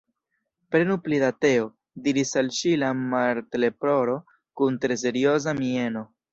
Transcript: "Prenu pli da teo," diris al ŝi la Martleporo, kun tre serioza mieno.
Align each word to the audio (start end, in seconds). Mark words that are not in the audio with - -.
"Prenu 0.75 0.95
pli 1.07 1.19
da 1.23 1.29
teo," 1.45 1.67
diris 2.07 2.33
al 2.43 2.49
ŝi 2.61 2.73
la 2.85 2.91
Martleporo, 3.13 4.19
kun 4.63 4.83
tre 4.87 5.01
serioza 5.07 5.59
mieno. 5.65 6.07